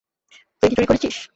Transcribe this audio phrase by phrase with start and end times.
[0.59, 1.15] তুই কি চুরি করেছিস?